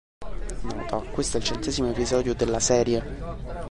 [0.63, 3.59] Nota: Questo è il centesimo episodio della serie.